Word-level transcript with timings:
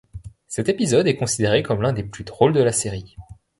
Cet 0.47 0.67
épisode 0.67 1.05
est 1.05 1.15
considéré 1.15 1.61
comme 1.61 1.83
l'un 1.83 1.93
des 1.93 2.01
plus 2.03 2.23
drôles 2.23 2.53
de 2.53 2.63
la 2.63 2.71
série. 2.71 3.15